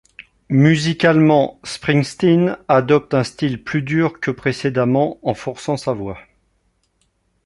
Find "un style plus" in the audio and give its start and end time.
3.13-3.83